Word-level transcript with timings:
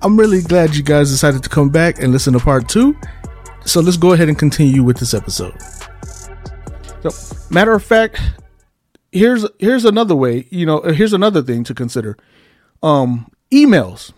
I'm 0.00 0.16
really 0.16 0.42
glad 0.42 0.76
you 0.76 0.84
guys 0.84 1.10
decided 1.10 1.42
to 1.42 1.48
come 1.48 1.70
back 1.70 2.00
and 2.00 2.12
listen 2.12 2.32
to 2.34 2.38
part 2.38 2.68
two. 2.68 2.96
So 3.64 3.80
let's 3.80 3.96
go 3.96 4.12
ahead 4.12 4.28
and 4.28 4.38
continue 4.38 4.84
with 4.84 4.98
this 4.98 5.12
episode. 5.12 5.60
So, 7.02 7.10
matter 7.50 7.72
of 7.72 7.82
fact, 7.82 8.20
here's 9.10 9.44
here's 9.58 9.84
another 9.84 10.14
way. 10.14 10.46
You 10.50 10.66
know, 10.66 10.82
here's 10.82 11.12
another 11.12 11.42
thing 11.42 11.64
to 11.64 11.74
consider. 11.74 12.16
Um, 12.80 13.30
emails. 13.50 14.12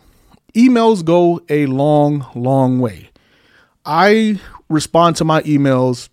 Emails 0.55 1.03
go 1.03 1.41
a 1.49 1.65
long, 1.67 2.27
long 2.35 2.81
way. 2.81 3.11
I 3.85 4.39
respond 4.69 5.17
to 5.17 5.25
my 5.25 5.43
emails 5.43 6.11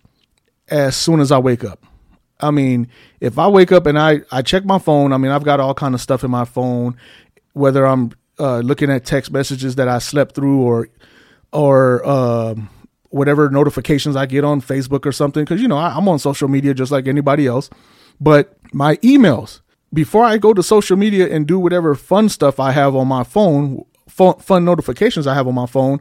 as 0.68 0.96
soon 0.96 1.20
as 1.20 1.30
I 1.30 1.38
wake 1.38 1.64
up. 1.64 1.84
I 2.40 2.52
mean, 2.52 2.88
if 3.20 3.38
I 3.38 3.48
wake 3.48 3.72
up 3.72 3.84
and 3.86 3.98
I, 3.98 4.20
I 4.30 4.42
check 4.42 4.64
my 4.64 4.78
phone, 4.78 5.12
I 5.12 5.18
mean, 5.18 5.32
I've 5.32 5.44
got 5.44 5.60
all 5.60 5.74
kind 5.74 5.94
of 5.94 6.00
stuff 6.00 6.24
in 6.24 6.30
my 6.30 6.44
phone, 6.44 6.96
whether 7.52 7.84
I'm 7.84 8.12
uh, 8.38 8.58
looking 8.60 8.90
at 8.90 9.04
text 9.04 9.30
messages 9.30 9.76
that 9.76 9.88
I 9.88 9.98
slept 9.98 10.34
through 10.34 10.62
or, 10.62 10.88
or, 11.52 12.06
um, 12.08 12.70
whatever 13.10 13.48
notifications 13.48 14.16
I 14.16 14.26
get 14.26 14.44
on 14.44 14.60
Facebook 14.60 15.06
or 15.06 15.12
something. 15.12 15.44
Cause 15.46 15.60
you 15.60 15.68
know, 15.68 15.78
I, 15.78 15.96
I'm 15.96 16.08
on 16.08 16.18
social 16.18 16.48
media 16.48 16.74
just 16.74 16.92
like 16.92 17.06
anybody 17.06 17.46
else, 17.46 17.70
but 18.20 18.56
my 18.72 18.96
emails 18.96 19.60
before 19.92 20.24
I 20.24 20.38
go 20.38 20.52
to 20.52 20.62
social 20.62 20.96
media 20.96 21.34
and 21.34 21.46
do 21.46 21.58
whatever 21.58 21.94
fun 21.94 22.28
stuff 22.28 22.60
I 22.60 22.72
have 22.72 22.94
on 22.94 23.08
my 23.08 23.24
phone, 23.24 23.84
fun, 24.08 24.38
fun 24.38 24.64
notifications 24.64 25.26
I 25.26 25.34
have 25.34 25.48
on 25.48 25.54
my 25.54 25.66
phone, 25.66 26.00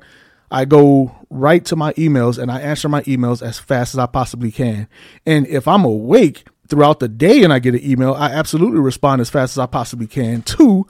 I 0.52 0.66
go 0.66 1.16
right 1.30 1.64
to 1.66 1.76
my 1.76 1.94
emails 1.94 2.42
and 2.42 2.52
I 2.52 2.59
answer 2.59 2.90
my 2.90 3.02
emails 3.04 3.42
as 3.42 3.59
fast 3.59 3.94
as 3.94 4.00
I 4.00 4.06
possibly 4.06 4.52
can. 4.52 4.88
And 5.26 5.48
if 5.48 5.67
I'm 5.67 5.84
awake 5.84 6.48
throughout 6.67 7.00
the 7.00 7.08
day 7.08 7.44
and 7.44 7.52
I 7.52 7.59
get 7.59 7.76
an 7.76 7.84
email, 7.84 8.14
I 8.14 8.30
absolutely 8.31 8.80
respond 8.80 9.22
as 9.22 9.30
fast 9.30 9.54
as 9.54 9.59
I 9.59 9.66
possibly 9.66 10.08
can 10.08 10.42
too, 10.42 10.88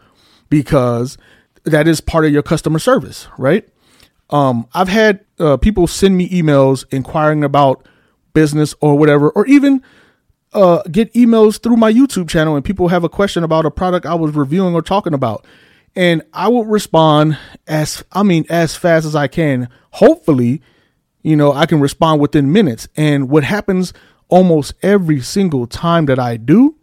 because 0.50 1.18
that 1.68 1.88
is 1.88 2.02
part 2.02 2.26
of 2.26 2.32
your 2.32 2.44
customer 2.44 2.80
service, 2.80 3.28
right? 3.38 3.68
Um, 4.30 4.68
I've 4.74 4.90
had 4.90 5.26
uh, 5.40 5.58
people 5.58 5.88
send 5.88 6.18
me 6.18 6.28
emails 6.30 6.86
inquiring 6.92 7.44
about 7.44 7.88
business 8.34 8.76
or 8.82 8.98
whatever, 8.98 9.30
or 9.30 9.46
even 9.48 9.82
uh, 10.54 10.82
get 10.92 11.14
emails 11.14 11.62
through 11.62 11.78
my 11.78 11.92
YouTube 11.92 12.28
channel 12.28 12.56
and 12.56 12.66
people 12.66 12.88
have 12.90 13.04
a 13.04 13.10
question 13.10 13.44
about 13.44 13.66
a 13.66 13.72
product 13.72 14.06
I 14.06 14.16
was 14.16 14.36
reviewing 14.36 14.74
or 14.74 14.82
talking 14.82 15.14
about 15.14 15.46
and 15.98 16.22
I 16.32 16.48
will 16.48 16.64
respond 16.64 17.40
as 17.66 18.04
I 18.12 18.22
mean 18.22 18.46
as 18.50 18.76
fast 18.76 19.04
as 19.08 19.16
I 19.16 19.28
can. 19.28 19.68
Hopefully, 19.94 20.62
you 21.24 21.36
know, 21.36 21.52
I 21.52 21.66
can 21.66 21.80
respond 21.80 22.22
within 22.22 22.52
minutes. 22.54 22.88
And 22.96 23.30
what 23.30 23.44
happens 23.44 23.94
almost 24.28 24.76
every 24.84 25.22
single 25.22 25.66
time 25.66 26.06
that 26.06 26.20
I 26.20 26.38
do, 26.38 26.76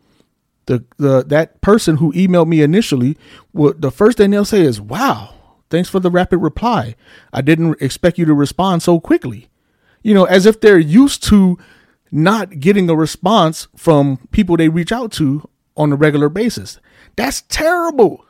the 0.66 0.84
the 0.96 1.24
that 1.24 1.60
person 1.60 1.96
who 1.96 2.12
emailed 2.12 2.48
me 2.48 2.62
initially, 2.62 3.16
the 3.54 3.90
first 3.90 4.18
thing 4.18 4.30
they'll 4.30 4.44
say 4.44 4.62
is, 4.62 4.80
"Wow, 4.80 5.34
thanks 5.70 5.88
for 5.88 6.00
the 6.00 6.10
rapid 6.10 6.38
reply. 6.38 6.94
I 7.32 7.40
didn't 7.40 7.80
expect 7.80 8.18
you 8.18 8.24
to 8.24 8.34
respond 8.34 8.82
so 8.82 9.00
quickly." 9.00 9.48
You 10.02 10.14
know, 10.14 10.24
as 10.24 10.46
if 10.46 10.60
they're 10.60 10.78
used 10.78 11.22
to 11.24 11.58
not 12.10 12.60
getting 12.60 12.88
a 12.88 12.94
response 12.94 13.68
from 13.76 14.18
people 14.30 14.56
they 14.56 14.68
reach 14.68 14.92
out 14.92 15.10
to 15.12 15.48
on 15.76 15.92
a 15.92 15.96
regular 15.96 16.28
basis. 16.28 16.78
That's 17.16 17.42
terrible. 17.42 18.24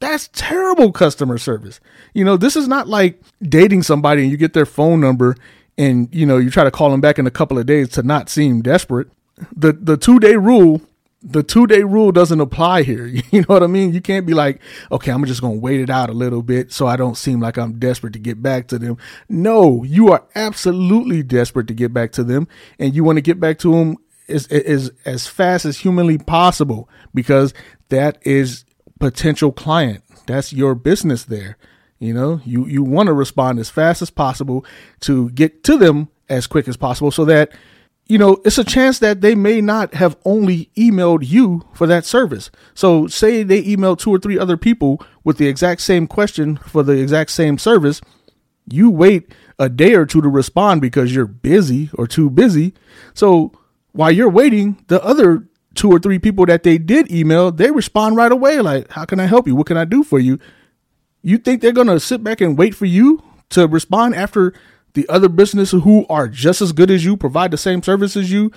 That's 0.00 0.28
terrible 0.32 0.92
customer 0.92 1.38
service. 1.38 1.80
You 2.14 2.24
know, 2.24 2.36
this 2.36 2.56
is 2.56 2.68
not 2.68 2.88
like 2.88 3.20
dating 3.42 3.82
somebody 3.82 4.22
and 4.22 4.30
you 4.30 4.36
get 4.36 4.54
their 4.54 4.66
phone 4.66 5.00
number 5.00 5.36
and 5.78 6.08
you 6.14 6.26
know 6.26 6.36
you 6.36 6.50
try 6.50 6.64
to 6.64 6.70
call 6.70 6.90
them 6.90 7.00
back 7.00 7.18
in 7.18 7.26
a 7.26 7.30
couple 7.30 7.58
of 7.58 7.66
days 7.66 7.88
to 7.90 8.02
not 8.02 8.28
seem 8.28 8.62
desperate. 8.62 9.08
The 9.56 9.72
the 9.72 9.96
two 9.96 10.18
day 10.18 10.36
rule, 10.36 10.82
the 11.22 11.42
two 11.42 11.66
day 11.66 11.82
rule 11.82 12.12
doesn't 12.12 12.40
apply 12.40 12.82
here. 12.82 13.06
You 13.30 13.40
know 13.42 13.46
what 13.48 13.62
I 13.62 13.68
mean? 13.68 13.92
You 13.92 14.00
can't 14.00 14.26
be 14.26 14.34
like, 14.34 14.60
okay, 14.90 15.12
I'm 15.12 15.24
just 15.24 15.40
gonna 15.40 15.54
wait 15.54 15.80
it 15.80 15.90
out 15.90 16.10
a 16.10 16.14
little 16.14 16.42
bit 16.42 16.72
so 16.72 16.86
I 16.86 16.96
don't 16.96 17.16
seem 17.16 17.40
like 17.40 17.58
I'm 17.58 17.78
desperate 17.78 18.12
to 18.14 18.18
get 18.18 18.42
back 18.42 18.66
to 18.68 18.78
them. 18.78 18.96
No, 19.28 19.84
you 19.84 20.10
are 20.12 20.24
absolutely 20.34 21.22
desperate 21.22 21.68
to 21.68 21.74
get 21.74 21.92
back 21.92 22.12
to 22.12 22.24
them, 22.24 22.48
and 22.78 22.94
you 22.94 23.04
want 23.04 23.16
to 23.16 23.22
get 23.22 23.38
back 23.38 23.58
to 23.60 23.72
them 23.72 23.96
as, 24.28 24.46
as 24.48 24.90
as 25.04 25.26
fast 25.26 25.64
as 25.64 25.78
humanly 25.78 26.18
possible 26.18 26.88
because 27.14 27.54
that 27.88 28.18
is 28.22 28.64
potential 28.98 29.52
client. 29.52 30.02
That's 30.26 30.52
your 30.52 30.74
business 30.74 31.24
there. 31.24 31.56
You 31.98 32.14
know, 32.14 32.40
you, 32.46 32.66
you 32.66 32.82
want 32.82 33.08
to 33.08 33.12
respond 33.12 33.58
as 33.58 33.68
fast 33.68 34.00
as 34.00 34.08
possible 34.08 34.64
to 35.00 35.28
get 35.30 35.62
to 35.64 35.76
them 35.76 36.08
as 36.30 36.46
quick 36.46 36.66
as 36.66 36.76
possible 36.76 37.10
so 37.10 37.26
that, 37.26 37.52
you 38.10 38.18
know, 38.18 38.42
it's 38.44 38.58
a 38.58 38.64
chance 38.64 38.98
that 38.98 39.20
they 39.20 39.36
may 39.36 39.60
not 39.60 39.94
have 39.94 40.16
only 40.24 40.68
emailed 40.76 41.20
you 41.22 41.62
for 41.72 41.86
that 41.86 42.04
service. 42.04 42.50
So 42.74 43.06
say 43.06 43.44
they 43.44 43.62
email 43.62 43.94
two 43.94 44.12
or 44.12 44.18
three 44.18 44.36
other 44.36 44.56
people 44.56 45.00
with 45.22 45.38
the 45.38 45.46
exact 45.46 45.80
same 45.80 46.08
question 46.08 46.56
for 46.56 46.82
the 46.82 46.94
exact 46.94 47.30
same 47.30 47.56
service. 47.56 48.00
You 48.68 48.90
wait 48.90 49.32
a 49.60 49.68
day 49.68 49.94
or 49.94 50.06
two 50.06 50.20
to 50.22 50.28
respond 50.28 50.80
because 50.80 51.14
you're 51.14 51.24
busy 51.24 51.88
or 51.94 52.08
too 52.08 52.28
busy. 52.30 52.74
So 53.14 53.52
while 53.92 54.10
you're 54.10 54.28
waiting, 54.28 54.84
the 54.88 55.00
other 55.04 55.46
two 55.76 55.88
or 55.88 56.00
three 56.00 56.18
people 56.18 56.46
that 56.46 56.64
they 56.64 56.78
did 56.78 57.12
email, 57.12 57.52
they 57.52 57.70
respond 57.70 58.16
right 58.16 58.32
away. 58.32 58.58
Like, 58.58 58.90
how 58.90 59.04
can 59.04 59.20
I 59.20 59.26
help 59.26 59.46
you? 59.46 59.54
What 59.54 59.68
can 59.68 59.76
I 59.76 59.84
do 59.84 60.02
for 60.02 60.18
you? 60.18 60.40
You 61.22 61.38
think 61.38 61.62
they're 61.62 61.70
going 61.70 61.86
to 61.86 62.00
sit 62.00 62.24
back 62.24 62.40
and 62.40 62.58
wait 62.58 62.74
for 62.74 62.86
you 62.86 63.22
to 63.50 63.68
respond 63.68 64.16
after 64.16 64.52
the 64.94 65.08
other 65.08 65.28
businesses 65.28 65.82
who 65.82 66.06
are 66.08 66.28
just 66.28 66.60
as 66.60 66.72
good 66.72 66.90
as 66.90 67.04
you, 67.04 67.16
provide 67.16 67.50
the 67.50 67.56
same 67.56 67.82
service 67.82 68.16
as 68.16 68.30
you, 68.30 68.50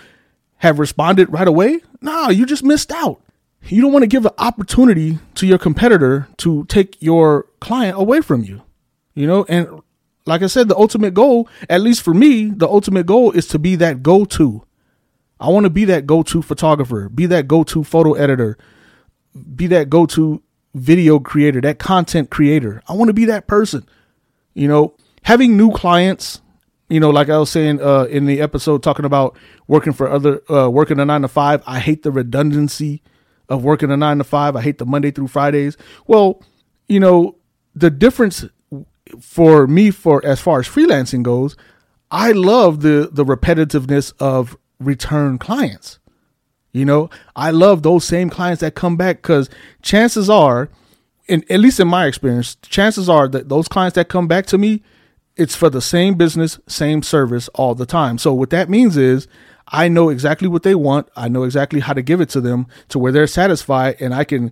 have 0.58 0.80
responded 0.80 1.32
right 1.32 1.48
away? 1.48 1.82
No, 2.02 2.30
you 2.30 2.46
just 2.46 2.64
missed 2.64 2.92
out. 2.92 3.22
You 3.68 3.82
don't 3.82 3.94
want 3.94 4.04
to 4.04 4.08
give 4.08 4.26
an 4.26 4.34
opportunity 4.38 5.20
to 5.36 5.48
your 5.48 5.58
competitor 5.58 6.28
to 6.38 6.66
take 6.66 7.02
your 7.02 7.48
client 7.60 7.98
away 7.98 8.22
from 8.22 8.44
you. 8.44 8.62
You 9.14 9.28
know, 9.28 9.46
and 9.48 9.82
like 10.26 10.42
I 10.42 10.48
said, 10.48 10.68
the 10.68 10.76
ultimate 10.76 11.14
goal, 11.14 11.48
at 11.70 11.82
least 11.82 12.02
for 12.02 12.14
me, 12.14 12.46
the 12.46 12.68
ultimate 12.68 13.06
goal 13.06 13.32
is 13.32 13.48
to 13.50 13.60
be 13.60 13.76
that 13.78 14.04
go 14.04 14.26
to. 14.26 14.64
I 15.40 15.50
want 15.50 15.66
to 15.66 15.70
be 15.70 15.86
that 15.86 16.08
go 16.08 16.24
to 16.24 16.42
photographer, 16.42 17.10
be 17.10 17.26
that 17.28 17.48
go 17.48 17.64
to 17.66 17.84
photo 17.84 18.14
editor, 18.14 18.58
be 19.56 19.68
that 19.68 19.90
go 19.90 20.06
to 20.08 20.42
video 20.74 21.20
creator, 21.20 21.62
that 21.62 21.80
content 21.80 22.30
creator. 22.30 22.82
I 22.88 22.94
want 22.94 23.10
to 23.10 23.14
be 23.14 23.26
that 23.26 23.48
person. 23.48 23.88
You 24.54 24.68
know, 24.68 24.96
having 25.24 25.58
new 25.58 25.72
clients, 25.72 26.42
you 26.90 27.00
know, 27.00 27.10
like 27.10 27.30
I 27.30 27.38
was 27.38 27.50
saying 27.50 27.82
uh, 27.82 28.04
in 28.04 28.26
the 28.26 28.42
episode 28.42 28.84
talking 28.84 29.06
about 29.06 29.38
working 29.68 29.94
for 29.94 30.10
other, 30.10 30.42
uh, 30.52 30.70
working 30.70 31.00
a 31.00 31.06
nine 31.06 31.22
to 31.22 31.28
five. 31.28 31.64
I 31.66 31.80
hate 31.80 32.04
the 32.04 32.12
redundancy 32.12 33.02
of 33.50 33.64
working 33.64 33.92
a 33.92 33.98
nine 33.98 34.20
to 34.20 34.24
five. 34.24 34.56
I 34.56 34.62
hate 34.62 34.78
the 34.78 34.86
Monday 34.86 35.12
through 35.12 35.28
Fridays. 35.28 35.78
Well, 36.08 36.42
you 36.88 37.00
know, 37.00 37.38
the 37.76 37.90
difference 37.90 38.46
for 39.20 39.68
me 39.68 39.92
for 39.92 40.26
as 40.26 40.40
far 40.40 40.60
as 40.60 40.68
freelancing 40.68 41.24
goes, 41.24 41.56
I 42.12 42.32
love 42.32 42.82
the 42.82 43.10
the 43.12 43.26
repetitiveness 43.26 44.14
of 44.20 44.56
return 44.80 45.38
clients. 45.38 46.00
You 46.72 46.86
know, 46.86 47.10
I 47.36 47.52
love 47.52 47.84
those 47.84 48.04
same 48.04 48.30
clients 48.30 48.62
that 48.62 48.74
come 48.74 48.98
back 48.98 49.18
because 49.18 49.50
chances 49.84 50.30
are, 50.30 50.70
in, 51.28 51.44
at 51.50 51.60
least 51.60 51.80
in 51.80 51.88
my 51.88 52.08
experience, 52.08 52.56
chances 52.64 53.08
are 53.08 53.28
that 53.28 53.48
those 53.48 53.68
clients 53.68 53.94
that 53.96 54.10
come 54.10 54.28
back 54.28 54.48
to 54.48 54.58
me, 54.58 54.82
it's 55.36 55.56
for 55.56 55.70
the 55.70 55.82
same 55.82 56.16
business, 56.16 56.60
same 56.68 57.02
service 57.02 57.48
all 57.50 57.76
the 57.76 57.86
time. 57.86 58.18
So 58.18 58.34
what 58.34 58.52
that 58.52 58.70
means 58.70 58.98
is 58.98 59.28
I 59.68 59.88
know 59.88 60.10
exactly 60.10 60.48
what 60.48 60.64
they 60.64 60.76
want. 60.76 61.10
I 61.16 61.28
know 61.28 61.44
exactly 61.44 61.80
how 61.80 61.94
to 61.94 62.02
give 62.02 62.22
it 62.22 62.30
to 62.30 62.42
them 62.42 62.68
to 62.90 63.00
where 63.00 63.12
they're 63.12 63.28
satisfied 63.28 63.98
and 64.00 64.14
I 64.14 64.24
can 64.24 64.52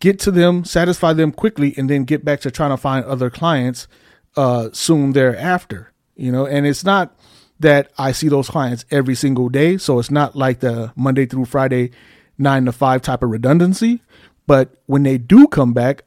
get 0.00 0.18
to 0.20 0.30
them, 0.30 0.64
satisfy 0.64 1.12
them 1.12 1.32
quickly, 1.32 1.74
and 1.76 1.88
then 1.88 2.04
get 2.04 2.24
back 2.24 2.40
to 2.40 2.50
trying 2.50 2.70
to 2.70 2.76
find 2.76 3.04
other 3.04 3.30
clients 3.30 3.86
uh, 4.36 4.70
soon 4.72 5.12
thereafter. 5.12 5.92
You 6.16 6.32
know, 6.32 6.46
and 6.46 6.66
it's 6.66 6.84
not 6.84 7.16
that 7.60 7.92
I 7.96 8.12
see 8.12 8.28
those 8.28 8.48
clients 8.48 8.84
every 8.90 9.14
single 9.14 9.48
day. 9.48 9.78
So 9.78 9.98
it's 9.98 10.10
not 10.10 10.34
like 10.34 10.60
the 10.60 10.92
Monday 10.96 11.26
through 11.26 11.44
Friday, 11.44 11.92
nine 12.38 12.64
to 12.64 12.72
five 12.72 13.02
type 13.02 13.22
of 13.22 13.30
redundancy. 13.30 14.02
But 14.46 14.74
when 14.86 15.02
they 15.02 15.18
do 15.18 15.46
come 15.46 15.72
back, 15.72 16.04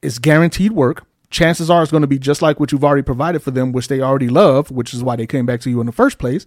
it's 0.00 0.18
guaranteed 0.18 0.72
work. 0.72 1.06
Chances 1.34 1.68
are 1.68 1.82
it's 1.82 1.90
going 1.90 2.02
to 2.02 2.06
be 2.06 2.16
just 2.16 2.42
like 2.42 2.60
what 2.60 2.70
you've 2.70 2.84
already 2.84 3.02
provided 3.02 3.42
for 3.42 3.50
them, 3.50 3.72
which 3.72 3.88
they 3.88 4.00
already 4.00 4.28
love, 4.28 4.70
which 4.70 4.94
is 4.94 5.02
why 5.02 5.16
they 5.16 5.26
came 5.26 5.44
back 5.44 5.60
to 5.62 5.68
you 5.68 5.80
in 5.80 5.86
the 5.86 5.90
first 5.90 6.18
place. 6.18 6.46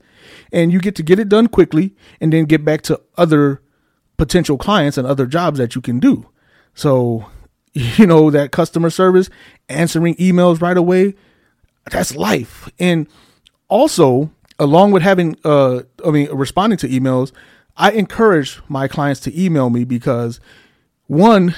And 0.54 0.72
you 0.72 0.80
get 0.80 0.96
to 0.96 1.04
get 1.04 1.20
it 1.20 1.28
done 1.28 1.48
quickly 1.48 1.94
and 2.22 2.32
then 2.32 2.46
get 2.46 2.64
back 2.64 2.84
to 2.84 3.02
other 3.18 3.62
potential 4.16 4.58
clients 4.58 4.98
and 4.98 5.06
other 5.06 5.26
jobs 5.26 5.58
that 5.58 5.76
you 5.76 5.82
can 5.82 6.00
do. 6.00 6.30
So, 6.74 7.26
you 7.74 8.08
know, 8.08 8.32
that 8.32 8.54
customer 8.54 8.90
service, 8.90 9.30
answering 9.68 10.16
emails 10.16 10.62
right 10.62 10.78
away, 10.78 11.16
that's 11.92 12.16
life. 12.16 12.70
And 12.80 13.10
also, 13.68 14.32
along 14.58 14.92
with 14.92 15.04
having, 15.04 15.36
uh, 15.44 15.82
I 16.06 16.12
mean, 16.12 16.32
responding 16.32 16.78
to 16.78 16.88
emails, 16.88 17.34
I 17.76 17.92
encourage 17.92 18.62
my 18.70 18.88
clients 18.88 19.20
to 19.22 19.38
email 19.38 19.70
me 19.70 19.84
because 19.84 20.40
one, 21.08 21.56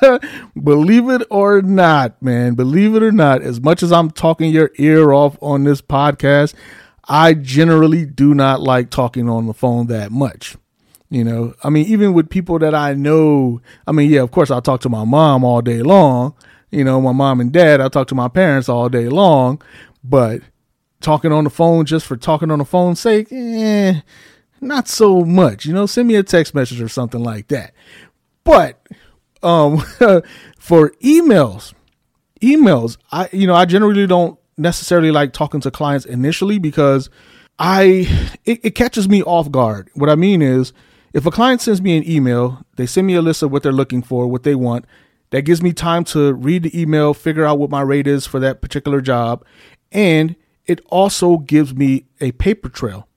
believe 0.62 1.08
it 1.08 1.22
or 1.30 1.62
not, 1.62 2.20
man, 2.22 2.54
believe 2.54 2.94
it 2.94 3.02
or 3.02 3.12
not, 3.12 3.42
as 3.42 3.60
much 3.60 3.82
as 3.82 3.92
I'm 3.92 4.10
talking 4.10 4.50
your 4.50 4.70
ear 4.76 5.12
off 5.12 5.36
on 5.42 5.64
this 5.64 5.80
podcast, 5.80 6.54
I 7.06 7.34
generally 7.34 8.04
do 8.04 8.34
not 8.34 8.60
like 8.60 8.90
talking 8.90 9.28
on 9.28 9.46
the 9.46 9.54
phone 9.54 9.86
that 9.86 10.10
much. 10.10 10.56
You 11.10 11.24
know, 11.24 11.54
I 11.64 11.70
mean, 11.70 11.86
even 11.86 12.12
with 12.12 12.28
people 12.28 12.58
that 12.58 12.74
I 12.74 12.92
know, 12.92 13.62
I 13.86 13.92
mean, 13.92 14.10
yeah, 14.10 14.20
of 14.20 14.30
course, 14.30 14.50
I'll 14.50 14.60
talk 14.60 14.82
to 14.82 14.90
my 14.90 15.04
mom 15.04 15.42
all 15.42 15.62
day 15.62 15.82
long. 15.82 16.34
you 16.70 16.84
know, 16.84 17.00
my 17.00 17.12
mom 17.12 17.40
and 17.40 17.50
dad. 17.50 17.80
I 17.80 17.88
talk 17.88 18.08
to 18.08 18.14
my 18.14 18.28
parents 18.28 18.68
all 18.68 18.90
day 18.90 19.08
long, 19.08 19.62
but 20.04 20.42
talking 21.00 21.32
on 21.32 21.44
the 21.44 21.50
phone 21.50 21.86
just 21.86 22.06
for 22.06 22.16
talking 22.16 22.50
on 22.50 22.58
the 22.58 22.64
phone's 22.64 23.00
sake, 23.00 23.28
eh, 23.30 24.00
not 24.60 24.88
so 24.88 25.24
much. 25.24 25.64
You 25.64 25.72
know, 25.72 25.86
send 25.86 26.08
me 26.08 26.16
a 26.16 26.22
text 26.22 26.54
message 26.54 26.80
or 26.80 26.88
something 26.88 27.22
like 27.22 27.48
that. 27.48 27.72
But 28.48 28.80
um, 29.42 29.78
for 30.58 30.90
emails, 31.02 31.74
emails, 32.40 32.96
I 33.12 33.28
you 33.30 33.46
know, 33.46 33.54
I 33.54 33.66
generally 33.66 34.06
don't 34.06 34.38
necessarily 34.56 35.10
like 35.10 35.34
talking 35.34 35.60
to 35.60 35.70
clients 35.70 36.06
initially 36.06 36.58
because 36.58 37.10
I 37.58 38.08
it, 38.46 38.60
it 38.64 38.70
catches 38.74 39.06
me 39.06 39.22
off 39.22 39.50
guard. 39.50 39.90
What 39.92 40.08
I 40.08 40.14
mean 40.14 40.40
is 40.40 40.72
if 41.12 41.26
a 41.26 41.30
client 41.30 41.60
sends 41.60 41.82
me 41.82 41.98
an 41.98 42.08
email, 42.08 42.64
they 42.76 42.86
send 42.86 43.06
me 43.06 43.16
a 43.16 43.22
list 43.22 43.42
of 43.42 43.52
what 43.52 43.62
they're 43.62 43.70
looking 43.70 44.00
for, 44.00 44.26
what 44.26 44.44
they 44.44 44.54
want. 44.54 44.86
That 45.28 45.42
gives 45.42 45.62
me 45.62 45.74
time 45.74 46.04
to 46.04 46.32
read 46.32 46.62
the 46.62 46.80
email, 46.80 47.12
figure 47.12 47.44
out 47.44 47.58
what 47.58 47.68
my 47.68 47.82
rate 47.82 48.06
is 48.06 48.26
for 48.26 48.40
that 48.40 48.62
particular 48.62 49.02
job, 49.02 49.44
and 49.92 50.36
it 50.64 50.80
also 50.86 51.36
gives 51.36 51.74
me 51.74 52.06
a 52.18 52.32
paper 52.32 52.70
trail. 52.70 53.08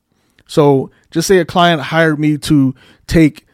So 0.46 0.92
just 1.10 1.30
say 1.30 1.38
a 1.38 1.46
client 1.46 1.84
hired 1.84 2.20
me 2.20 2.38
to 2.40 2.76
take 3.08 3.46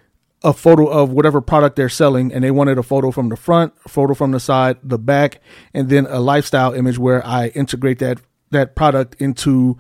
a 0.43 0.53
photo 0.53 0.87
of 0.87 1.11
whatever 1.11 1.41
product 1.41 1.75
they're 1.75 1.89
selling 1.89 2.31
and 2.31 2.43
they 2.43 2.51
wanted 2.51 2.77
a 2.77 2.83
photo 2.83 3.11
from 3.11 3.29
the 3.29 3.35
front, 3.35 3.73
a 3.85 3.89
photo 3.89 4.13
from 4.13 4.31
the 4.31 4.39
side, 4.39 4.77
the 4.83 4.99
back, 4.99 5.41
and 5.73 5.89
then 5.89 6.05
a 6.07 6.19
lifestyle 6.19 6.73
image 6.73 6.99
where 6.99 7.25
I 7.25 7.47
integrate 7.49 7.99
that 7.99 8.19
that 8.51 8.75
product 8.75 9.15
into 9.19 9.77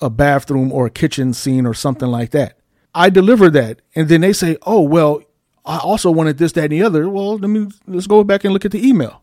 a 0.00 0.08
bathroom 0.08 0.70
or 0.72 0.86
a 0.86 0.90
kitchen 0.90 1.32
scene 1.32 1.66
or 1.66 1.74
something 1.74 2.08
like 2.08 2.30
that. 2.30 2.58
I 2.94 3.10
deliver 3.10 3.50
that 3.50 3.82
and 3.94 4.08
then 4.08 4.20
they 4.20 4.32
say, 4.32 4.56
"Oh, 4.62 4.82
well, 4.82 5.22
I 5.64 5.78
also 5.78 6.10
wanted 6.10 6.38
this, 6.38 6.52
that, 6.52 6.64
and 6.64 6.72
the 6.72 6.82
other." 6.82 7.08
Well, 7.08 7.38
let 7.38 7.48
me 7.48 7.68
let's 7.86 8.06
go 8.06 8.22
back 8.22 8.44
and 8.44 8.52
look 8.52 8.64
at 8.64 8.72
the 8.72 8.86
email. 8.86 9.22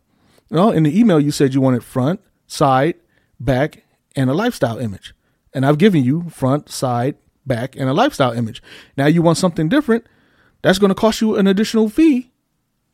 You 0.50 0.56
know, 0.56 0.70
in 0.70 0.82
the 0.82 0.98
email 0.98 1.20
you 1.20 1.30
said 1.30 1.54
you 1.54 1.60
wanted 1.60 1.84
front, 1.84 2.20
side, 2.46 2.96
back, 3.38 3.84
and 4.16 4.28
a 4.28 4.34
lifestyle 4.34 4.78
image. 4.78 5.14
And 5.54 5.64
I've 5.64 5.78
given 5.78 6.02
you 6.02 6.28
front, 6.28 6.70
side, 6.70 7.16
back, 7.46 7.76
and 7.76 7.88
a 7.88 7.94
lifestyle 7.94 8.32
image. 8.32 8.62
Now 8.96 9.06
you 9.06 9.22
want 9.22 9.38
something 9.38 9.68
different. 9.68 10.06
That's 10.62 10.78
going 10.78 10.90
to 10.90 10.94
cost 10.94 11.20
you 11.20 11.36
an 11.36 11.46
additional 11.46 11.88
fee 11.88 12.30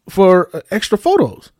for 0.09 0.55
uh, 0.55 0.61
extra 0.71 0.99
photos. 0.99 1.53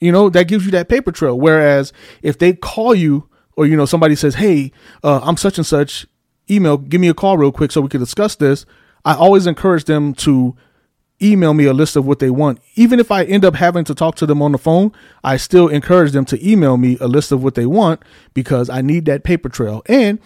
You 0.00 0.12
know, 0.12 0.28
that 0.30 0.48
gives 0.48 0.64
you 0.64 0.70
that 0.72 0.88
paper 0.88 1.12
trail. 1.12 1.38
Whereas 1.38 1.92
if 2.22 2.38
they 2.38 2.52
call 2.52 2.94
you 2.94 3.28
or, 3.56 3.66
you 3.66 3.76
know, 3.76 3.86
somebody 3.86 4.16
says, 4.16 4.36
Hey, 4.36 4.72
uh, 5.02 5.20
I'm 5.22 5.36
such 5.36 5.58
and 5.58 5.66
such 5.66 6.06
email, 6.50 6.76
give 6.76 7.00
me 7.00 7.08
a 7.08 7.14
call 7.14 7.38
real 7.38 7.52
quick 7.52 7.72
so 7.72 7.80
we 7.80 7.88
can 7.88 8.00
discuss 8.00 8.36
this. 8.36 8.66
I 9.04 9.14
always 9.14 9.46
encourage 9.46 9.84
them 9.84 10.14
to 10.14 10.56
email 11.22 11.54
me 11.54 11.64
a 11.64 11.72
list 11.72 11.96
of 11.96 12.06
what 12.06 12.18
they 12.18 12.30
want. 12.30 12.60
Even 12.74 12.98
if 12.98 13.10
I 13.10 13.24
end 13.24 13.44
up 13.44 13.54
having 13.54 13.84
to 13.84 13.94
talk 13.94 14.16
to 14.16 14.26
them 14.26 14.42
on 14.42 14.52
the 14.52 14.58
phone, 14.58 14.92
I 15.22 15.36
still 15.36 15.68
encourage 15.68 16.12
them 16.12 16.24
to 16.26 16.48
email 16.48 16.76
me 16.76 16.98
a 17.00 17.06
list 17.06 17.32
of 17.32 17.42
what 17.42 17.54
they 17.54 17.66
want 17.66 18.02
because 18.34 18.68
I 18.68 18.82
need 18.82 19.06
that 19.06 19.24
paper 19.24 19.48
trail. 19.48 19.82
And 19.86 20.18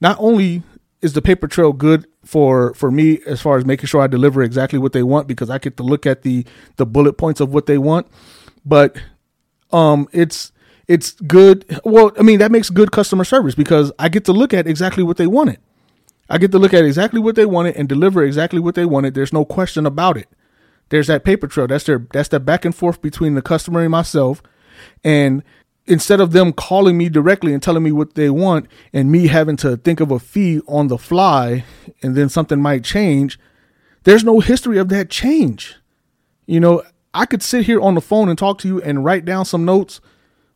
not 0.00 0.16
only 0.18 0.62
is 1.02 1.12
the 1.12 1.22
paper 1.22 1.48
trail 1.48 1.72
good 1.72 2.06
for 2.26 2.74
for 2.74 2.90
me 2.90 3.20
as 3.26 3.40
far 3.40 3.56
as 3.56 3.64
making 3.64 3.86
sure 3.86 4.02
I 4.02 4.08
deliver 4.08 4.42
exactly 4.42 4.78
what 4.78 4.92
they 4.92 5.02
want 5.02 5.28
because 5.28 5.48
I 5.48 5.58
get 5.58 5.76
to 5.78 5.82
look 5.82 6.04
at 6.06 6.22
the 6.22 6.44
the 6.76 6.84
bullet 6.84 7.14
points 7.14 7.40
of 7.40 7.54
what 7.54 7.66
they 7.66 7.78
want, 7.78 8.06
but 8.64 8.96
um 9.72 10.08
it's 10.12 10.52
it's 10.88 11.12
good. 11.12 11.80
Well, 11.84 12.12
I 12.18 12.22
mean 12.22 12.40
that 12.40 12.50
makes 12.50 12.68
good 12.68 12.90
customer 12.90 13.24
service 13.24 13.54
because 13.54 13.92
I 13.98 14.08
get 14.08 14.24
to 14.26 14.32
look 14.32 14.52
at 14.52 14.66
exactly 14.66 15.04
what 15.04 15.16
they 15.16 15.26
wanted. 15.26 15.58
I 16.28 16.38
get 16.38 16.50
to 16.50 16.58
look 16.58 16.74
at 16.74 16.84
exactly 16.84 17.20
what 17.20 17.36
they 17.36 17.46
wanted 17.46 17.76
and 17.76 17.88
deliver 17.88 18.24
exactly 18.24 18.58
what 18.58 18.74
they 18.74 18.84
wanted. 18.84 19.14
There's 19.14 19.32
no 19.32 19.44
question 19.44 19.86
about 19.86 20.16
it. 20.16 20.28
There's 20.88 21.06
that 21.06 21.24
paper 21.24 21.46
trail. 21.46 21.68
That's 21.68 21.84
their 21.84 22.06
that's 22.12 22.28
the 22.28 22.40
back 22.40 22.64
and 22.64 22.74
forth 22.74 23.00
between 23.00 23.34
the 23.34 23.42
customer 23.42 23.82
and 23.82 23.90
myself. 23.90 24.42
And 25.04 25.44
instead 25.86 26.20
of 26.20 26.32
them 26.32 26.52
calling 26.52 26.98
me 26.98 27.08
directly 27.08 27.52
and 27.52 27.62
telling 27.62 27.82
me 27.82 27.92
what 27.92 28.14
they 28.14 28.30
want 28.30 28.66
and 28.92 29.10
me 29.10 29.28
having 29.28 29.56
to 29.56 29.76
think 29.76 30.00
of 30.00 30.10
a 30.10 30.18
fee 30.18 30.60
on 30.66 30.88
the 30.88 30.98
fly 30.98 31.64
and 32.02 32.14
then 32.16 32.28
something 32.28 32.60
might 32.60 32.84
change, 32.84 33.38
there's 34.04 34.24
no 34.24 34.40
history 34.40 34.78
of 34.78 34.88
that 34.88 35.10
change. 35.10 35.76
You 36.46 36.60
know, 36.60 36.82
I 37.14 37.26
could 37.26 37.42
sit 37.42 37.66
here 37.66 37.80
on 37.80 37.94
the 37.94 38.00
phone 38.00 38.28
and 38.28 38.38
talk 38.38 38.58
to 38.58 38.68
you 38.68 38.80
and 38.82 39.04
write 39.04 39.24
down 39.24 39.44
some 39.44 39.64
notes 39.64 40.00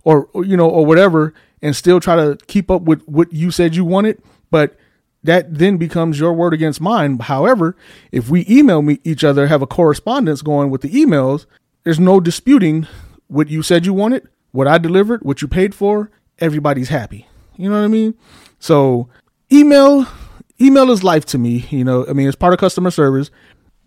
or, 0.04 0.28
or 0.32 0.44
you 0.44 0.56
know 0.56 0.68
or 0.68 0.84
whatever 0.84 1.34
and 1.62 1.76
still 1.76 2.00
try 2.00 2.16
to 2.16 2.38
keep 2.46 2.70
up 2.70 2.82
with 2.82 3.02
what 3.06 3.32
you 3.32 3.50
said 3.50 3.76
you 3.76 3.84
wanted, 3.84 4.22
but 4.50 4.76
that 5.22 5.58
then 5.58 5.76
becomes 5.76 6.18
your 6.18 6.32
word 6.32 6.54
against 6.54 6.80
mine. 6.80 7.18
However, 7.18 7.76
if 8.10 8.30
we 8.30 8.46
email 8.48 8.80
me 8.82 8.98
each 9.04 9.22
other, 9.22 9.46
have 9.46 9.62
a 9.62 9.66
correspondence 9.66 10.40
going 10.40 10.70
with 10.70 10.80
the 10.80 10.88
emails, 10.88 11.44
there's 11.84 12.00
no 12.00 12.20
disputing 12.20 12.86
what 13.26 13.48
you 13.48 13.62
said 13.62 13.84
you 13.84 13.92
wanted, 13.92 14.26
what 14.52 14.66
I 14.66 14.78
delivered, 14.78 15.22
what 15.22 15.42
you 15.42 15.48
paid 15.48 15.74
for. 15.74 16.10
Everybody's 16.38 16.88
happy. 16.88 17.26
You 17.56 17.68
know 17.68 17.76
what 17.78 17.84
I 17.84 17.88
mean? 17.88 18.14
So 18.58 19.08
email, 19.52 20.06
email 20.60 20.90
is 20.90 21.04
life 21.04 21.24
to 21.26 21.38
me. 21.38 21.66
You 21.70 21.84
know, 21.84 22.06
I 22.06 22.12
mean, 22.12 22.26
it's 22.26 22.36
part 22.36 22.54
of 22.54 22.60
customer 22.60 22.90
service. 22.90 23.30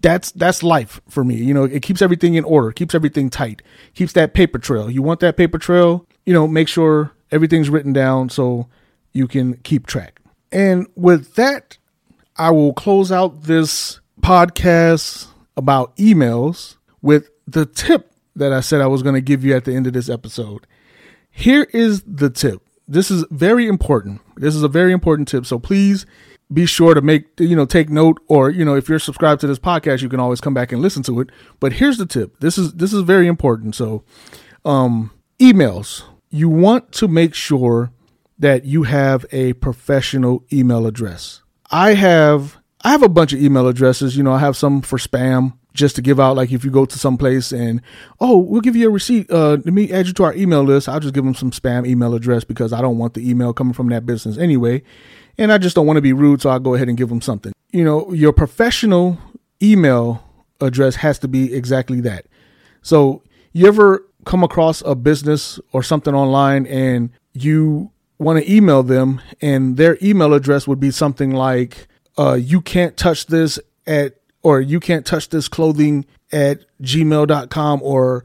That's 0.01 0.31
that's 0.31 0.63
life 0.63 1.01
for 1.09 1.23
me. 1.23 1.35
You 1.35 1.53
know, 1.53 1.63
it 1.63 1.81
keeps 1.81 2.01
everything 2.01 2.35
in 2.35 2.43
order, 2.43 2.71
keeps 2.71 2.93
everything 2.93 3.29
tight, 3.29 3.61
keeps 3.95 4.13
that 4.13 4.33
paper 4.33 4.59
trail. 4.59 4.91
You 4.91 5.01
want 5.01 5.21
that 5.21 5.37
paper 5.37 5.57
trail, 5.57 6.05
you 6.25 6.33
know, 6.33 6.47
make 6.47 6.67
sure 6.67 7.11
everything's 7.31 7.69
written 7.69 7.93
down 7.93 8.29
so 8.29 8.67
you 9.13 9.27
can 9.27 9.55
keep 9.57 9.87
track. 9.87 10.19
And 10.51 10.87
with 10.95 11.35
that, 11.35 11.77
I 12.35 12.51
will 12.51 12.73
close 12.73 13.11
out 13.11 13.43
this 13.43 14.01
podcast 14.21 15.27
about 15.55 15.95
emails 15.97 16.75
with 17.01 17.29
the 17.47 17.65
tip 17.65 18.12
that 18.35 18.53
I 18.53 18.61
said 18.61 18.81
I 18.81 18.87
was 18.87 19.03
going 19.03 19.15
to 19.15 19.21
give 19.21 19.43
you 19.43 19.55
at 19.55 19.65
the 19.65 19.75
end 19.75 19.87
of 19.87 19.93
this 19.93 20.09
episode. 20.09 20.65
Here 21.29 21.67
is 21.73 22.03
the 22.03 22.29
tip. 22.29 22.61
This 22.87 23.09
is 23.09 23.25
very 23.31 23.67
important. 23.67 24.21
This 24.35 24.55
is 24.55 24.63
a 24.63 24.67
very 24.67 24.91
important 24.91 25.27
tip. 25.27 25.45
So 25.45 25.57
please 25.57 26.05
be 26.51 26.65
sure 26.65 26.93
to 26.93 27.01
make, 27.01 27.39
you 27.39 27.55
know, 27.55 27.65
take 27.65 27.89
note 27.89 28.19
or, 28.27 28.49
you 28.49 28.65
know, 28.65 28.75
if 28.75 28.89
you're 28.89 28.99
subscribed 28.99 29.41
to 29.41 29.47
this 29.47 29.59
podcast, 29.59 30.01
you 30.01 30.09
can 30.09 30.19
always 30.19 30.41
come 30.41 30.53
back 30.53 30.71
and 30.71 30.81
listen 30.81 31.01
to 31.03 31.19
it. 31.21 31.29
But 31.59 31.73
here's 31.73 31.97
the 31.97 32.05
tip. 32.05 32.39
This 32.39 32.57
is, 32.57 32.73
this 32.73 32.93
is 32.93 33.01
very 33.01 33.27
important. 33.27 33.75
So, 33.75 34.03
um, 34.65 35.11
emails, 35.39 36.03
you 36.29 36.49
want 36.49 36.91
to 36.93 37.07
make 37.07 37.33
sure 37.33 37.91
that 38.37 38.65
you 38.65 38.83
have 38.83 39.25
a 39.31 39.53
professional 39.53 40.43
email 40.51 40.85
address. 40.85 41.41
I 41.71 41.93
have 41.93 42.57
I 42.81 42.91
have 42.91 43.03
a 43.03 43.09
bunch 43.09 43.31
of 43.31 43.41
email 43.41 43.67
addresses. 43.67 44.17
You 44.17 44.23
know, 44.23 44.33
I 44.33 44.39
have 44.39 44.57
some 44.57 44.81
for 44.81 44.97
spam 44.97 45.53
just 45.73 45.95
to 45.95 46.01
give 46.01 46.19
out. 46.19 46.35
Like 46.35 46.51
if 46.51 46.63
you 46.63 46.71
go 46.71 46.85
to 46.85 46.99
some 46.99 47.17
place 47.17 47.51
and 47.51 47.81
oh, 48.19 48.37
we'll 48.37 48.61
give 48.61 48.75
you 48.75 48.87
a 48.87 48.91
receipt. 48.91 49.29
Uh, 49.29 49.57
let 49.63 49.73
me 49.73 49.91
add 49.91 50.07
you 50.07 50.13
to 50.13 50.23
our 50.23 50.35
email 50.35 50.63
list. 50.63 50.87
I'll 50.87 50.99
just 50.99 51.13
give 51.13 51.23
them 51.23 51.35
some 51.35 51.51
spam 51.51 51.87
email 51.87 52.13
address 52.13 52.43
because 52.43 52.73
I 52.73 52.81
don't 52.81 52.97
want 52.97 53.13
the 53.13 53.27
email 53.29 53.53
coming 53.53 53.73
from 53.73 53.89
that 53.89 54.05
business 54.05 54.37
anyway, 54.37 54.83
and 55.37 55.51
I 55.51 55.57
just 55.57 55.75
don't 55.75 55.87
want 55.87 55.97
to 55.97 56.01
be 56.01 56.13
rude. 56.13 56.41
So 56.41 56.49
I'll 56.49 56.59
go 56.59 56.75
ahead 56.75 56.89
and 56.89 56.97
give 56.97 57.09
them 57.09 57.21
something. 57.21 57.53
You 57.71 57.83
know, 57.83 58.13
your 58.13 58.33
professional 58.33 59.17
email 59.61 60.23
address 60.61 60.95
has 60.97 61.19
to 61.19 61.27
be 61.27 61.53
exactly 61.53 62.01
that. 62.01 62.25
So 62.81 63.23
you 63.51 63.67
ever 63.67 64.05
come 64.25 64.43
across 64.43 64.81
a 64.85 64.95
business 64.95 65.59
or 65.71 65.83
something 65.83 66.13
online 66.13 66.65
and 66.67 67.09
you 67.33 67.91
want 68.19 68.43
to 68.43 68.51
email 68.51 68.83
them, 68.83 69.21
and 69.41 69.75
their 69.75 69.97
email 70.01 70.33
address 70.33 70.67
would 70.67 70.79
be 70.79 70.91
something 70.91 71.31
like, 71.31 71.87
uh, 72.17 72.33
you 72.33 72.61
can't 72.61 72.95
touch 72.95 73.25
this 73.25 73.59
at, 73.85 74.15
or 74.43 74.61
you 74.61 74.79
can't 74.79 75.05
touch 75.05 75.29
this 75.29 75.47
clothing 75.47 76.05
at 76.31 76.65
gmail.com, 76.81 77.81
or 77.81 78.23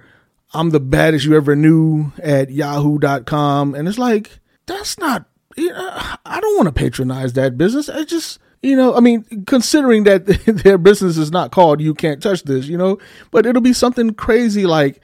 I'm 0.52 0.70
the 0.70 0.80
baddest 0.80 1.24
you 1.24 1.36
ever 1.36 1.54
knew 1.54 2.12
at 2.22 2.50
yahoo.com. 2.50 3.74
And 3.74 3.88
it's 3.88 3.98
like, 3.98 4.40
that's 4.66 4.98
not, 4.98 5.26
I 5.56 6.38
don't 6.40 6.56
want 6.56 6.66
to 6.66 6.72
patronize 6.72 7.34
that 7.34 7.56
business. 7.56 7.88
I 7.88 8.04
just, 8.04 8.38
you 8.62 8.76
know, 8.76 8.94
I 8.94 9.00
mean, 9.00 9.24
considering 9.46 10.04
that 10.04 10.26
their 10.46 10.78
business 10.78 11.16
is 11.16 11.30
not 11.30 11.52
called 11.52 11.80
You 11.80 11.94
Can't 11.94 12.22
Touch 12.22 12.42
This, 12.42 12.66
you 12.66 12.76
know, 12.76 12.98
but 13.30 13.46
it'll 13.46 13.62
be 13.62 13.72
something 13.72 14.14
crazy 14.14 14.66
like 14.66 15.00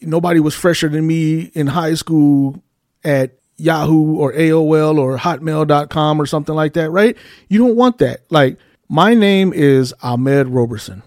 nobody 0.00 0.40
was 0.40 0.54
fresher 0.54 0.88
than 0.88 1.06
me 1.06 1.50
in 1.54 1.66
high 1.66 1.94
school 1.94 2.62
at 3.04 3.38
Yahoo 3.56 4.16
or 4.16 4.32
AOL 4.32 4.98
or 4.98 5.16
Hotmail.com 5.16 6.20
or 6.20 6.26
something 6.26 6.54
like 6.54 6.72
that, 6.74 6.90
right? 6.90 7.16
You 7.48 7.58
don't 7.58 7.76
want 7.76 7.98
that. 7.98 8.20
Like, 8.30 8.58
my 8.94 9.12
name 9.12 9.52
is 9.52 9.92
Ahmed 10.04 10.46
Roberson. 10.46 11.02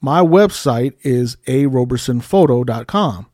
My 0.00 0.20
website 0.20 0.92
is 1.02 1.34
arobersonphoto.com. 1.48 3.26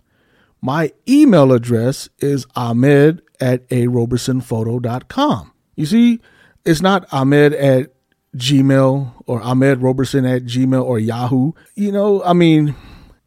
My 0.62 0.92
email 1.06 1.52
address 1.52 2.08
is 2.18 2.46
ahmed 2.56 3.20
at 3.38 3.68
arobersonphoto.com. 3.68 5.52
You 5.76 5.84
see, 5.84 6.20
it's 6.64 6.80
not 6.80 7.06
ahmed 7.12 7.52
at 7.52 7.92
Gmail 8.34 9.12
or 9.26 9.42
Ahmed 9.42 9.82
Roberson 9.82 10.24
at 10.24 10.44
Gmail 10.44 10.82
or 10.82 10.98
Yahoo. 10.98 11.52
You 11.74 11.92
know, 11.92 12.24
I 12.24 12.32
mean, 12.32 12.74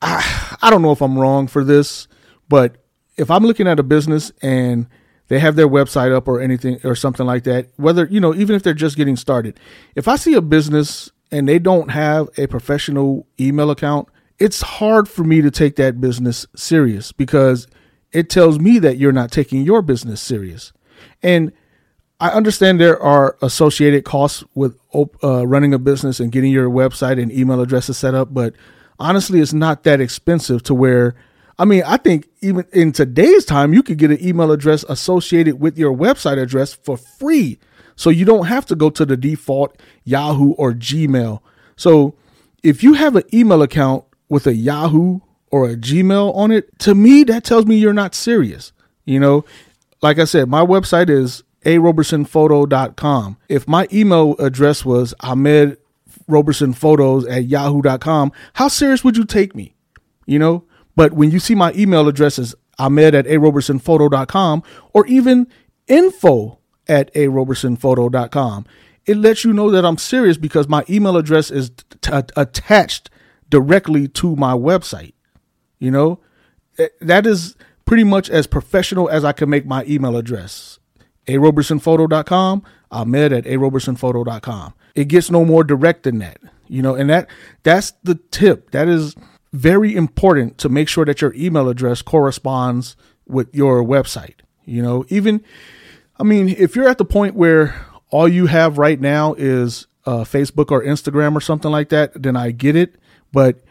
I, 0.02 0.58
I 0.64 0.72
don't 0.72 0.82
know 0.82 0.94
if 0.94 1.04
I'm 1.04 1.16
wrong 1.16 1.46
for 1.46 1.64
this, 1.64 2.08
but 2.50 2.78
if 3.18 3.30
I'm 3.30 3.44
looking 3.44 3.68
at 3.68 3.80
a 3.80 3.84
business 3.84 4.32
and 4.42 4.88
they 5.32 5.40
have 5.40 5.56
their 5.56 5.70
website 5.70 6.14
up 6.14 6.28
or 6.28 6.42
anything 6.42 6.78
or 6.84 6.94
something 6.94 7.26
like 7.26 7.46
that, 7.46 7.70
whether, 7.78 8.06
you 8.06 8.20
know, 8.20 8.36
even 8.36 8.54
if 8.54 8.64
they're 8.64 8.74
just 8.74 8.98
getting 8.98 9.16
started. 9.16 9.58
If 9.96 10.10
I 10.10 10.18
see 10.18 10.34
a 10.34 10.42
business 10.42 11.10
and 11.32 11.48
they 11.48 11.58
don't 11.58 11.88
have 11.92 12.28
a 12.38 12.48
professional 12.48 13.26
email 13.40 13.72
account, 13.72 14.10
it's 14.40 14.60
hard 14.60 15.08
for 15.08 15.24
me 15.24 15.42
to 15.42 15.50
take 15.50 15.78
that 15.78 16.02
business 16.02 16.46
serious 16.54 17.14
because 17.14 17.66
it 18.12 18.30
tells 18.30 18.60
me 18.60 18.78
that 18.80 18.98
you're 18.98 19.14
not 19.14 19.32
taking 19.32 19.62
your 19.62 19.82
business 19.82 20.20
serious. 20.20 20.74
And 21.24 21.54
I 22.20 22.32
understand 22.32 22.82
there 22.82 23.02
are 23.02 23.38
associated 23.42 24.04
costs 24.04 24.44
with 24.54 24.78
uh, 25.24 25.48
running 25.48 25.74
a 25.74 25.80
business 25.80 26.20
and 26.20 26.30
getting 26.30 26.52
your 26.52 26.70
website 26.70 27.22
and 27.22 27.32
email 27.32 27.62
addresses 27.62 27.98
set 27.98 28.14
up, 28.14 28.34
but 28.34 28.54
honestly, 29.00 29.40
it's 29.40 29.54
not 29.54 29.84
that 29.84 30.02
expensive 30.02 30.62
to 30.64 30.74
where, 30.74 31.16
I 31.62 31.65
mean, 31.65 31.84
I 31.86 31.98
think 31.98 32.27
even 32.41 32.65
in 32.74 32.91
today's 32.91 33.46
time, 33.46 33.72
you 33.72 33.84
could 33.84 34.00
get 34.00 34.10
an 34.10 34.18
email 34.20 34.51
address 34.51 34.84
associated 34.89 35.60
with 35.60 35.77
your 35.77 35.96
website 35.96 36.41
address 36.41 36.74
for 36.74 36.98
free. 36.98 37.60
So 37.96 38.10
you 38.10 38.25
don't 38.25 38.48
have 38.48 38.65
to 38.65 38.75
go 38.75 38.89
to 38.89 39.06
the 39.06 39.15
default 39.15 39.80
Yahoo 40.03 40.53
or 40.53 40.74
Gmail. 40.74 41.39
So 41.75 42.15
if 42.63 42.82
you 42.82 42.94
have 42.94 43.15
an 43.15 43.25
email 43.32 43.62
account 43.62 44.06
with 44.27 44.48
a 44.48 44.56
Yahoo 44.56 45.20
or 45.51 45.70
a 45.70 45.75
Gmail 45.75 46.36
on 46.36 46.50
it, 46.50 46.80
to 46.80 46.96
me, 46.96 47.24
that 47.25 47.44
tells 47.44 47.68
me 47.68 47.75
you're 47.75 47.94
not 47.94 48.15
serious. 48.15 48.74
You 49.06 49.20
know, 49.20 49.46
like 50.01 50.18
I 50.18 50.24
said, 50.24 50.50
my 50.50 50.65
website 50.65 51.12
is 51.12 51.44
arobersonphoto.com. 51.63 53.38
If 53.50 53.68
my 53.68 53.88
email 53.94 54.36
address 54.39 54.84
was 54.84 55.13
Ahmed 55.20 55.77
Roberson 56.27 56.74
Photos 56.74 57.27
at 57.27 57.46
yahoo.com, 57.46 58.32
how 58.53 58.68
serious 58.68 59.03
would 59.03 59.15
you 59.15 59.25
take 59.25 59.53
me? 59.56 59.75
You 60.25 60.39
know, 60.39 60.63
but 60.95 61.13
when 61.13 61.31
you 61.31 61.39
see 61.39 61.55
my 61.55 61.71
email 61.74 62.07
addresses, 62.07 62.55
Ahmed 62.79 63.13
at 63.15 63.25
arobersonphoto.com 63.25 64.63
or 64.93 65.05
even 65.07 65.48
info 65.88 66.60
at 66.88 67.13
arobersonphoto.com, 67.13 68.65
it 69.05 69.17
lets 69.17 69.43
you 69.43 69.53
know 69.53 69.71
that 69.71 69.86
I'm 69.86 69.98
serious 69.98 70.38
because 70.38 70.67
my 70.67 70.83
email 70.89 71.17
address 71.17 71.51
is 71.51 71.71
t- 72.01 72.12
attached 72.36 73.10
directly 73.50 74.07
to 74.07 74.36
my 74.36 74.53
website. 74.53 75.13
You 75.79 75.91
know, 75.91 76.19
eh, 76.77 76.88
that 77.01 77.25
is 77.25 77.55
pretty 77.86 78.03
much 78.03 78.29
as 78.29 78.48
professional 78.48 79.10
as 79.10 79.25
I 79.25 79.31
can 79.31 79.50
make 79.50 79.65
my 79.65 79.83
email 79.86 80.15
address. 80.15 80.79
arobersonphoto.com, 81.27 82.63
Ahmed 82.91 83.33
at 83.33 83.43
arobersonphoto.com. 83.45 84.74
It 84.95 85.05
gets 85.05 85.31
no 85.31 85.45
more 85.45 85.63
direct 85.63 86.03
than 86.03 86.19
that. 86.19 86.39
You 86.67 86.81
know, 86.81 86.95
and 86.95 87.10
that 87.10 87.29
that's 87.63 87.91
the 88.03 88.15
tip. 88.31 88.71
That 88.71 88.88
is 88.88 89.15
very 89.53 89.96
important 89.96 90.58
to 90.60 90.70
make 90.70 90.88
sure 90.88 91.05
that 91.05 91.22
your 91.22 91.34
email 91.34 91.67
address 91.67 92.01
corresponds 92.01 92.96
with 93.27 93.53
your 93.53 93.84
website. 93.84 94.36
You 94.65 94.81
know, 94.81 95.05
even 95.10 95.43
I 96.17 96.24
mean, 96.24 96.50
if 96.50 96.75
you're 96.75 96.88
at 96.88 96.98
the 96.98 97.05
point 97.05 97.36
where 97.36 97.86
all 98.10 98.27
you 98.27 98.46
have 98.46 98.77
right 98.77 99.00
now 99.00 99.34
is 99.34 99.88
uh, 100.05 100.24
Facebook 100.24 100.72
or 100.72 100.84
Instagram 100.84 101.36
or 101.36 101.41
something 101.41 101.72
like 101.72 101.89
that, 101.89 102.22
then 102.22 102.36
I 102.36 102.51
get 102.51 102.75
it. 102.75 102.96
But 103.31 103.62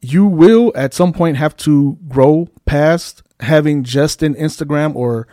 you 0.00 0.26
will 0.26 0.72
at 0.74 0.92
some 0.92 1.12
point 1.12 1.36
have 1.36 1.56
to 1.58 1.98
grow 2.08 2.48
past 2.64 3.22
having 3.40 3.84
just 3.84 4.22
an 4.22 4.34
Instagram 4.34 4.94
or 4.94 5.26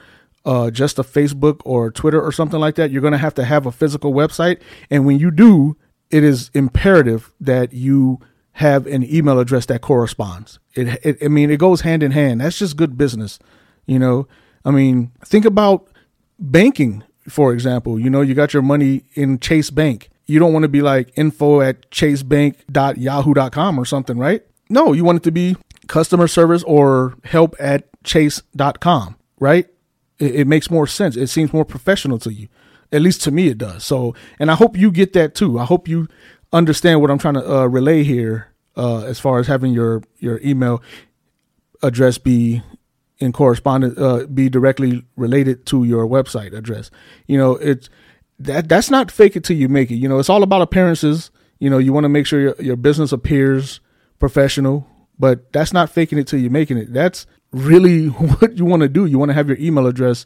uh, 0.45 0.71
just 0.71 0.99
a 0.99 1.03
Facebook 1.03 1.61
or 1.65 1.91
Twitter 1.91 2.21
or 2.21 2.31
something 2.31 2.59
like 2.59 2.75
that. 2.75 2.91
You're 2.91 3.01
going 3.01 3.11
to 3.11 3.17
have 3.17 3.35
to 3.35 3.45
have 3.45 3.65
a 3.65 3.71
physical 3.71 4.13
website. 4.13 4.61
And 4.89 5.05
when 5.05 5.19
you 5.19 5.31
do, 5.31 5.77
it 6.09 6.23
is 6.23 6.51
imperative 6.53 7.31
that 7.39 7.73
you 7.73 8.19
have 8.53 8.87
an 8.87 9.03
email 9.03 9.39
address 9.39 9.65
that 9.67 9.81
corresponds. 9.81 10.59
It, 10.73 10.99
it, 11.03 11.17
I 11.23 11.27
mean, 11.27 11.49
it 11.49 11.57
goes 11.57 11.81
hand 11.81 12.03
in 12.03 12.11
hand. 12.11 12.41
That's 12.41 12.59
just 12.59 12.77
good 12.77 12.97
business. 12.97 13.39
You 13.85 13.99
know, 13.99 14.27
I 14.65 14.71
mean, 14.71 15.11
think 15.25 15.45
about 15.45 15.87
banking, 16.39 17.03
for 17.27 17.53
example. 17.53 17.99
You 17.99 18.09
know, 18.09 18.21
you 18.21 18.33
got 18.33 18.53
your 18.53 18.63
money 18.63 19.03
in 19.13 19.39
Chase 19.39 19.69
Bank. 19.69 20.09
You 20.25 20.39
don't 20.39 20.53
want 20.53 20.63
to 20.63 20.69
be 20.69 20.81
like 20.81 21.11
info 21.15 21.61
at 21.61 21.89
chasebank.yahoo.com 21.91 23.79
or 23.79 23.85
something, 23.85 24.17
right? 24.17 24.43
No, 24.69 24.93
you 24.93 25.03
want 25.03 25.17
it 25.17 25.23
to 25.23 25.31
be 25.31 25.57
customer 25.87 26.27
service 26.27 26.63
or 26.63 27.15
help 27.23 27.55
at 27.59 27.87
chase.com, 28.03 29.17
right? 29.39 29.67
It, 30.19 30.35
it 30.35 30.47
makes 30.47 30.71
more 30.71 30.87
sense. 30.87 31.17
It 31.17 31.27
seems 31.27 31.51
more 31.51 31.65
professional 31.65 32.19
to 32.19 32.31
you. 32.31 32.47
At 32.93 33.01
least 33.01 33.21
to 33.23 33.31
me, 33.31 33.47
it 33.47 33.57
does. 33.57 33.85
So, 33.85 34.13
and 34.39 34.51
I 34.51 34.55
hope 34.55 34.77
you 34.77 34.91
get 34.91 35.13
that 35.13 35.35
too. 35.35 35.59
I 35.59 35.65
hope 35.65 35.87
you 35.87 36.07
understand 36.53 37.01
what 37.01 37.11
I'm 37.11 37.17
trying 37.17 37.35
to 37.35 37.49
uh, 37.49 37.65
relay 37.65 38.03
here 38.03 38.47
uh, 38.75 39.03
as 39.03 39.19
far 39.19 39.39
as 39.39 39.47
having 39.47 39.73
your 39.73 40.03
your 40.19 40.39
email 40.43 40.81
address 41.83 42.17
be 42.17 42.61
in 43.19 43.31
correspondence 43.31 43.97
uh, 43.97 44.25
be 44.25 44.49
directly 44.49 45.05
related 45.15 45.65
to 45.67 45.83
your 45.83 46.07
website 46.07 46.53
address. 46.55 46.89
You 47.27 47.37
know, 47.37 47.55
it's 47.55 47.89
that 48.39 48.67
that's 48.67 48.89
not 48.89 49.11
fake 49.11 49.35
it 49.35 49.43
till 49.43 49.57
you 49.57 49.69
make 49.69 49.91
it. 49.91 49.95
You 49.95 50.09
know, 50.09 50.19
it's 50.19 50.29
all 50.29 50.43
about 50.43 50.61
appearances. 50.61 51.31
You 51.59 51.69
know, 51.69 51.77
you 51.77 51.93
want 51.93 52.05
to 52.05 52.09
make 52.09 52.25
sure 52.25 52.41
your, 52.41 52.55
your 52.59 52.75
business 52.75 53.11
appears 53.11 53.79
professional, 54.19 54.87
but 55.19 55.51
that's 55.53 55.73
not 55.73 55.89
faking 55.89 56.17
it 56.17 56.27
till 56.27 56.39
you're 56.39 56.49
making 56.49 56.77
it. 56.77 56.91
That's 56.91 57.27
really 57.51 58.07
what 58.07 58.57
you 58.57 58.65
want 58.65 58.81
to 58.81 58.89
do. 58.89 59.05
You 59.05 59.19
want 59.19 59.29
to 59.29 59.33
have 59.33 59.47
your 59.47 59.57
email 59.59 59.85
address 59.85 60.25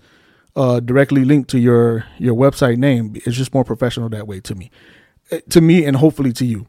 uh, 0.55 0.79
directly 0.79 1.25
linked 1.25 1.49
to 1.49 1.59
your 1.59 2.05
your 2.17 2.35
website 2.35 2.77
name. 2.77 3.13
It's 3.15 3.35
just 3.35 3.53
more 3.53 3.65
professional 3.65 4.09
that 4.09 4.27
way 4.27 4.39
to 4.41 4.55
me, 4.55 4.71
to 5.49 5.61
me, 5.61 5.85
and 5.85 5.97
hopefully 5.97 6.33
to 6.33 6.45
you. 6.45 6.67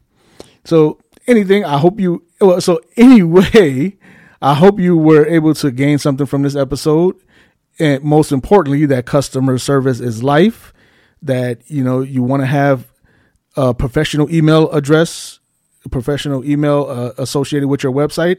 So 0.65 0.99
anything, 1.27 1.65
I 1.65 1.77
hope 1.77 1.99
you. 1.99 2.23
Well, 2.39 2.61
so 2.61 2.81
anyway, 2.95 3.97
I 4.41 4.53
hope 4.53 4.79
you 4.79 4.97
were 4.97 5.25
able 5.25 5.53
to 5.55 5.71
gain 5.71 5.97
something 5.97 6.25
from 6.25 6.43
this 6.43 6.55
episode, 6.55 7.15
and 7.79 8.03
most 8.03 8.31
importantly, 8.31 8.85
that 8.87 9.05
customer 9.05 9.57
service 9.57 9.99
is 9.99 10.23
life. 10.23 10.73
That 11.21 11.61
you 11.67 11.83
know 11.83 12.01
you 12.01 12.21
want 12.21 12.41
to 12.41 12.47
have 12.47 12.91
a 13.55 13.73
professional 13.73 14.29
email 14.33 14.69
address 14.69 15.39
professional 15.89 16.45
email 16.45 16.85
uh, 16.89 17.11
associated 17.17 17.67
with 17.67 17.83
your 17.83 17.91
website 17.91 18.37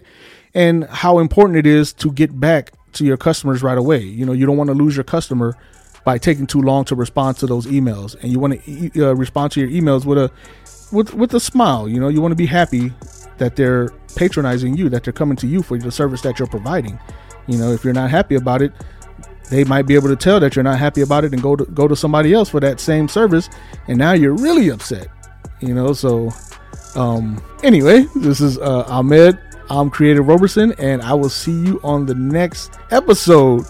and 0.54 0.84
how 0.84 1.18
important 1.18 1.58
it 1.58 1.66
is 1.66 1.92
to 1.94 2.12
get 2.12 2.38
back 2.38 2.72
to 2.92 3.04
your 3.04 3.16
customers 3.16 3.62
right 3.62 3.78
away. 3.78 4.00
You 4.00 4.26
know, 4.26 4.32
you 4.32 4.46
don't 4.46 4.56
want 4.56 4.68
to 4.68 4.74
lose 4.74 4.96
your 4.96 5.04
customer 5.04 5.56
by 6.04 6.18
taking 6.18 6.46
too 6.46 6.62
long 6.62 6.84
to 6.86 6.94
respond 6.94 7.36
to 7.38 7.46
those 7.46 7.66
emails, 7.66 8.14
and 8.22 8.32
you 8.32 8.38
want 8.38 8.62
to 8.64 9.10
uh, 9.10 9.14
respond 9.14 9.52
to 9.52 9.60
your 9.60 9.68
emails 9.70 10.04
with 10.04 10.18
a 10.18 10.30
with 10.92 11.14
with 11.14 11.34
a 11.34 11.40
smile. 11.40 11.88
You 11.88 12.00
know, 12.00 12.08
you 12.08 12.20
want 12.20 12.32
to 12.32 12.36
be 12.36 12.46
happy 12.46 12.92
that 13.38 13.56
they're 13.56 13.90
patronizing 14.16 14.76
you, 14.76 14.88
that 14.88 15.04
they're 15.04 15.12
coming 15.12 15.36
to 15.36 15.46
you 15.46 15.62
for 15.62 15.78
the 15.78 15.92
service 15.92 16.20
that 16.22 16.38
you're 16.38 16.48
providing. 16.48 16.98
You 17.46 17.58
know, 17.58 17.72
if 17.72 17.84
you're 17.84 17.94
not 17.94 18.10
happy 18.10 18.34
about 18.34 18.62
it, 18.62 18.72
they 19.50 19.64
might 19.64 19.82
be 19.82 19.94
able 19.94 20.08
to 20.08 20.16
tell 20.16 20.40
that 20.40 20.56
you're 20.56 20.62
not 20.62 20.78
happy 20.78 21.00
about 21.02 21.24
it 21.24 21.32
and 21.32 21.42
go 21.42 21.56
to 21.56 21.64
go 21.66 21.88
to 21.88 21.96
somebody 21.96 22.34
else 22.34 22.48
for 22.48 22.60
that 22.60 22.80
same 22.80 23.08
service, 23.08 23.48
and 23.86 23.98
now 23.98 24.12
you're 24.12 24.34
really 24.34 24.70
upset. 24.70 25.08
You 25.60 25.74
know, 25.74 25.92
so 25.92 26.30
um, 26.94 27.42
anyway, 27.62 28.06
this 28.16 28.40
is 28.40 28.58
uh, 28.58 28.84
Ahmed. 28.88 29.38
I'm 29.70 29.90
Creative 29.90 30.26
Roberson, 30.26 30.72
and 30.78 31.02
I 31.02 31.12
will 31.12 31.28
see 31.28 31.52
you 31.52 31.78
on 31.84 32.06
the 32.06 32.14
next 32.14 32.72
episode 32.90 33.66